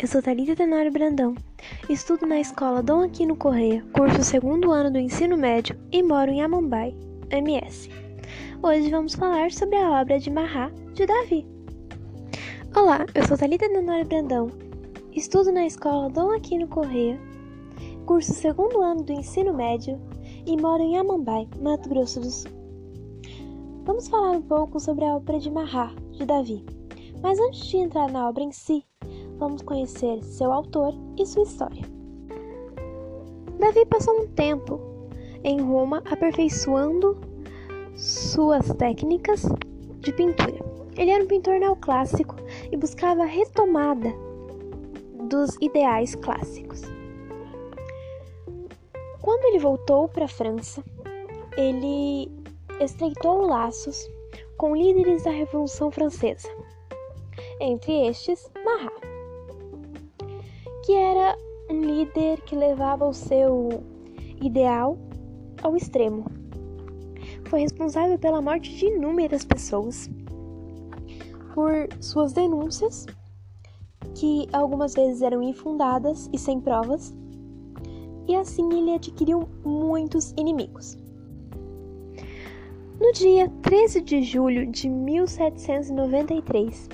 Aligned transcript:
eu 0.00 0.06
sou 0.06 0.22
Thalita 0.22 0.54
Tenório 0.54 0.92
Brandão. 0.92 1.34
Estudo 1.90 2.24
na 2.24 2.38
escola 2.38 2.82
Dom 2.82 3.02
Aquino 3.02 3.34
Correia, 3.34 3.84
curso 3.92 4.22
segundo 4.22 4.70
ano 4.70 4.92
do 4.92 4.98
ensino 4.98 5.36
médio 5.36 5.76
e 5.90 6.02
moro 6.02 6.30
em 6.30 6.40
Amambai, 6.40 6.94
MS. 7.30 7.90
Hoje 8.62 8.90
vamos 8.90 9.16
falar 9.16 9.50
sobre 9.50 9.76
a 9.76 10.00
obra 10.00 10.20
de 10.20 10.30
Mahá, 10.30 10.70
de 10.94 11.04
Davi. 11.04 11.44
Olá, 12.76 13.04
eu 13.12 13.26
sou 13.26 13.36
Thalita 13.36 13.68
Tenório 13.68 14.06
Brandão. 14.06 14.50
Estudo 15.12 15.50
na 15.50 15.66
escola 15.66 16.08
Dom 16.08 16.30
Aquino 16.30 16.68
Correia, 16.68 17.18
curso 18.06 18.32
segundo 18.32 18.80
ano 18.80 19.02
do 19.02 19.12
ensino 19.12 19.52
médio 19.52 20.00
e 20.46 20.56
moro 20.56 20.82
em 20.82 20.96
Amambai, 20.96 21.48
Mato 21.60 21.88
Grosso 21.88 22.20
do 22.20 22.30
Sul. 22.30 22.52
Vamos 23.84 24.06
falar 24.06 24.30
um 24.30 24.42
pouco 24.42 24.78
sobre 24.78 25.04
a 25.04 25.16
obra 25.16 25.40
de 25.40 25.50
Mahá, 25.50 25.92
de 26.12 26.24
Davi. 26.24 26.64
Mas 27.20 27.38
antes 27.40 27.66
de 27.66 27.78
entrar 27.78 28.08
na 28.10 28.28
obra 28.28 28.44
em 28.44 28.52
si, 28.52 28.84
vamos 29.38 29.62
conhecer 29.62 30.22
seu 30.22 30.52
autor 30.52 30.92
e 31.16 31.24
sua 31.24 31.44
história. 31.44 31.84
Davi 33.58 33.84
passou 33.86 34.22
um 34.22 34.26
tempo 34.28 34.80
em 35.44 35.60
Roma 35.60 36.02
aperfeiçoando 36.10 37.18
suas 37.96 38.72
técnicas 38.74 39.44
de 40.00 40.12
pintura. 40.12 40.58
Ele 40.96 41.10
era 41.10 41.24
um 41.24 41.28
pintor 41.28 41.58
neoclássico 41.58 42.34
e 42.70 42.76
buscava 42.76 43.22
a 43.22 43.26
retomada 43.26 44.12
dos 45.28 45.56
ideais 45.60 46.14
clássicos. 46.16 46.82
Quando 49.20 49.44
ele 49.46 49.58
voltou 49.58 50.08
para 50.08 50.24
a 50.24 50.28
França, 50.28 50.82
ele 51.56 52.30
estreitou 52.80 53.46
laços 53.46 54.08
com 54.56 54.74
líderes 54.74 55.24
da 55.24 55.30
Revolução 55.30 55.90
Francesa, 55.90 56.48
entre 57.60 58.06
estes 58.06 58.50
Marat 58.64 59.17
que 60.88 60.94
era 60.94 61.36
um 61.70 61.82
líder 61.82 62.40
que 62.40 62.56
levava 62.56 63.06
o 63.06 63.12
seu 63.12 63.68
ideal 64.40 64.96
ao 65.62 65.76
extremo. 65.76 66.24
Foi 67.44 67.60
responsável 67.60 68.18
pela 68.18 68.40
morte 68.40 68.74
de 68.74 68.86
inúmeras 68.86 69.44
pessoas, 69.44 70.08
por 71.52 71.86
suas 72.00 72.32
denúncias, 72.32 73.04
que 74.14 74.48
algumas 74.50 74.94
vezes 74.94 75.20
eram 75.20 75.42
infundadas 75.42 76.30
e 76.32 76.38
sem 76.38 76.58
provas, 76.58 77.14
e 78.26 78.34
assim 78.34 78.66
ele 78.72 78.94
adquiriu 78.94 79.46
muitos 79.62 80.32
inimigos. 80.38 80.96
No 82.98 83.12
dia 83.12 83.50
13 83.60 84.00
de 84.00 84.22
julho 84.22 84.66
de 84.70 84.88
1793, 84.88 86.88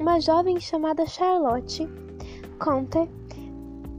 uma 0.00 0.18
jovem 0.20 0.58
chamada 0.58 1.04
Charlotte 1.04 1.86
Conte 2.58 3.06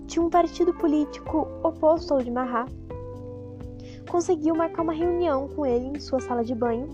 de 0.08 0.20
um 0.20 0.30
partido 0.30 0.74
político 0.74 1.48
oposto 1.62 2.14
ao 2.14 2.24
de 2.24 2.32
Marat, 2.32 2.72
conseguiu 4.10 4.56
marcar 4.56 4.82
uma 4.82 4.94
reunião 4.94 5.50
com 5.50 5.66
ele 5.66 5.86
em 5.86 6.00
sua 6.00 6.20
sala 6.22 6.44
de 6.44 6.56
banho, 6.56 6.88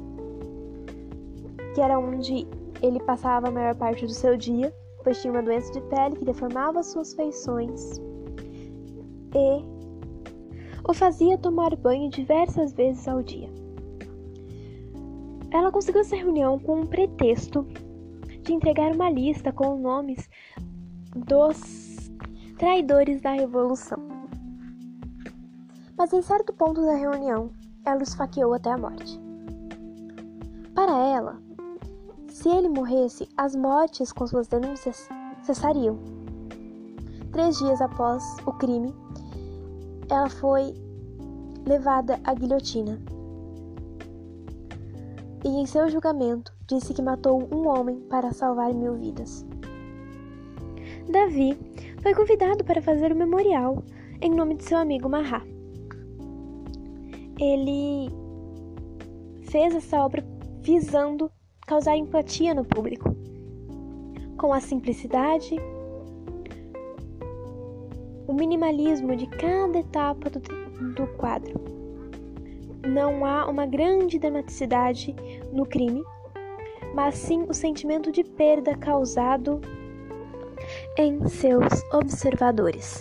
que 1.73 1.79
era 1.79 1.97
onde 1.97 2.47
ele 2.81 2.99
passava 2.99 3.47
a 3.47 3.51
maior 3.51 3.75
parte 3.75 4.05
do 4.05 4.11
seu 4.11 4.35
dia, 4.35 4.73
pois 5.03 5.21
tinha 5.21 5.31
uma 5.31 5.43
doença 5.43 5.71
de 5.71 5.81
pele 5.81 6.15
que 6.15 6.25
deformava 6.25 6.81
suas 6.81 7.13
feições 7.13 8.01
e 9.35 9.63
o 10.87 10.93
fazia 10.93 11.37
tomar 11.37 11.75
banho 11.75 12.09
diversas 12.09 12.73
vezes 12.73 13.07
ao 13.07 13.21
dia. 13.21 13.49
Ela 15.51 15.71
conseguiu 15.71 16.01
essa 16.01 16.15
reunião 16.15 16.57
com 16.57 16.81
um 16.81 16.85
pretexto 16.85 17.65
de 18.41 18.53
entregar 18.53 18.91
uma 18.91 19.09
lista 19.09 19.51
com 19.51 19.77
nomes 19.77 20.27
dos 21.15 21.82
traidores 22.57 23.21
da 23.21 23.31
revolução. 23.31 23.97
Mas 25.97 26.13
em 26.13 26.21
certo 26.21 26.53
ponto 26.53 26.81
da 26.81 26.95
reunião, 26.95 27.49
ela 27.85 27.99
o 27.99 28.03
esfaqueou 28.03 28.53
até 28.53 28.71
a 28.71 28.77
morte. 28.77 29.19
Para 30.73 30.91
ela, 30.91 31.39
se 32.27 32.49
ele 32.49 32.69
morresse, 32.69 33.27
as 33.37 33.55
mortes 33.55 34.11
com 34.11 34.25
suas 34.25 34.47
denúncias 34.47 35.07
cessariam. 35.43 35.99
Três 37.31 37.57
dias 37.57 37.81
após 37.81 38.23
o 38.45 38.51
crime, 38.53 38.93
ela 40.09 40.29
foi 40.29 40.73
levada 41.65 42.19
à 42.23 42.33
guilhotina. 42.33 42.99
E 45.43 45.49
em 45.49 45.65
seu 45.65 45.89
julgamento, 45.89 46.53
disse 46.67 46.93
que 46.93 47.01
matou 47.01 47.47
um 47.53 47.67
homem 47.67 47.99
para 48.09 48.31
salvar 48.31 48.73
mil 48.73 48.95
vidas. 48.95 49.45
Davi 51.11 51.57
foi 52.03 52.13
convidado 52.13 52.65
para 52.65 52.81
fazer 52.81 53.13
o 53.13 53.15
memorial 53.15 53.81
em 54.21 54.29
nome 54.29 54.55
de 54.55 54.65
seu 54.65 54.77
amigo 54.77 55.07
Mahá. 55.07 55.41
Ele 57.39 58.09
fez 59.43 59.73
essa 59.73 60.03
obra 60.03 60.21
visando 60.61 61.31
causar 61.65 61.95
empatia 61.95 62.53
no 62.53 62.65
público, 62.65 63.15
com 64.37 64.51
a 64.51 64.59
simplicidade, 64.59 65.55
o 68.27 68.33
minimalismo 68.33 69.15
de 69.15 69.25
cada 69.27 69.79
etapa 69.79 70.29
do, 70.29 70.41
do 70.93 71.07
quadro. 71.15 71.53
Não 72.85 73.25
há 73.25 73.49
uma 73.49 73.65
grande 73.65 74.19
dramaticidade 74.19 75.15
no 75.53 75.65
crime, 75.65 76.03
mas 76.93 77.15
sim 77.15 77.45
o 77.47 77.53
sentimento 77.53 78.11
de 78.11 78.25
perda 78.25 78.75
causado 78.75 79.61
em 80.97 81.27
seus 81.27 81.83
observadores. 81.91 82.99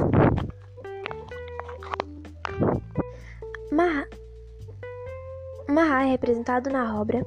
Maha, 3.71 4.07
é 6.05 6.11
representado 6.11 6.71
na 6.71 7.01
obra 7.01 7.25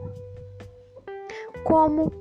como 1.63 2.11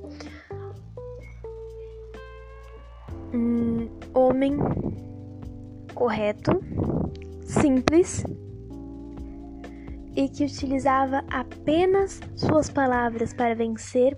um 3.32 3.88
homem 4.14 4.56
correto, 5.94 6.52
simples 7.42 8.24
e 10.16 10.28
que 10.28 10.44
utilizava 10.44 11.24
apenas 11.30 12.20
suas 12.36 12.70
palavras 12.70 13.34
para 13.34 13.54
vencer 13.54 14.16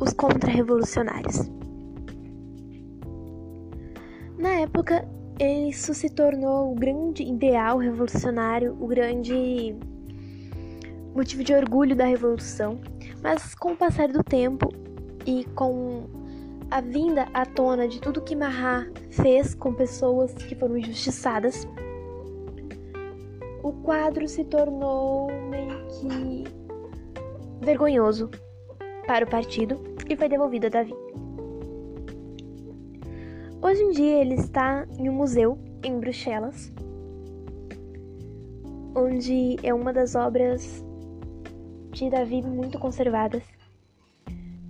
os 0.00 0.12
contra-revolucionários. 0.12 1.57
Na 4.38 4.60
época, 4.60 5.04
isso 5.40 5.92
se 5.92 6.08
tornou 6.08 6.70
o 6.70 6.74
grande 6.76 7.24
ideal 7.24 7.78
revolucionário, 7.78 8.76
o 8.80 8.86
grande 8.86 9.74
motivo 11.12 11.42
de 11.42 11.52
orgulho 11.52 11.96
da 11.96 12.04
revolução. 12.04 12.78
Mas 13.20 13.54
com 13.56 13.72
o 13.72 13.76
passar 13.76 14.06
do 14.08 14.22
tempo 14.22 14.72
e 15.26 15.44
com 15.56 16.04
a 16.70 16.80
vinda 16.80 17.26
à 17.34 17.44
tona 17.44 17.88
de 17.88 18.00
tudo 18.00 18.22
que 18.22 18.36
Mahat 18.36 18.88
fez 19.10 19.54
com 19.56 19.74
pessoas 19.74 20.32
que 20.34 20.54
foram 20.54 20.78
injustiçadas, 20.78 21.66
o 23.62 23.72
quadro 23.72 24.28
se 24.28 24.44
tornou 24.44 25.28
meio 25.50 25.84
que 25.88 26.44
vergonhoso 27.60 28.30
para 29.04 29.24
o 29.24 29.28
partido 29.28 29.82
e 30.08 30.16
foi 30.16 30.28
devolvido 30.28 30.66
a 30.66 30.70
Davi. 30.70 30.94
Hoje 33.68 33.82
em 33.82 33.90
dia 33.90 34.22
ele 34.22 34.32
está 34.32 34.86
em 34.98 35.10
um 35.10 35.12
museu 35.12 35.58
em 35.84 36.00
Bruxelas, 36.00 36.72
onde 38.96 39.56
é 39.62 39.74
uma 39.74 39.92
das 39.92 40.14
obras 40.14 40.82
de 41.90 42.08
Davi 42.08 42.40
muito 42.40 42.78
conservadas 42.78 43.42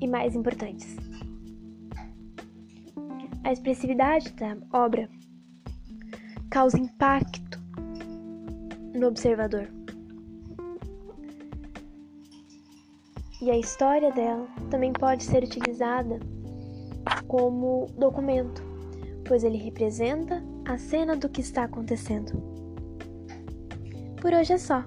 e 0.00 0.08
mais 0.08 0.34
importantes. 0.34 0.96
A 3.44 3.52
expressividade 3.52 4.32
da 4.32 4.56
obra 4.72 5.08
causa 6.50 6.76
impacto 6.76 7.60
no 8.96 9.06
observador. 9.06 9.68
E 13.40 13.48
a 13.48 13.56
história 13.56 14.10
dela 14.10 14.48
também 14.68 14.92
pode 14.92 15.22
ser 15.22 15.44
utilizada 15.44 16.18
como 17.28 17.86
documento 17.96 18.67
pois 19.28 19.44
ele 19.44 19.58
representa 19.58 20.42
a 20.64 20.78
cena 20.78 21.14
do 21.14 21.28
que 21.28 21.42
está 21.42 21.64
acontecendo. 21.64 22.42
Por 24.20 24.32
hoje 24.32 24.54
é 24.54 24.58
só. 24.58 24.84